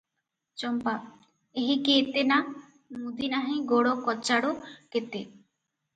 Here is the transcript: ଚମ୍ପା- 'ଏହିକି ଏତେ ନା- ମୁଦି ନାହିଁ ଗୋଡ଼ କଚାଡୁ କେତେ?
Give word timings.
ଚମ୍ପା- 0.61 0.93
'ଏହିକି 1.01 1.97
ଏତେ 1.97 2.23
ନା- 2.31 2.39
ମୁଦି 3.03 3.31
ନାହିଁ 3.35 3.59
ଗୋଡ଼ 3.73 3.95
କଚାଡୁ 4.09 4.55
କେତେ? 4.97 5.27